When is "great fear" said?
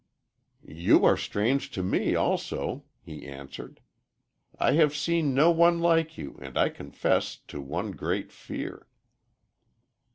7.91-8.87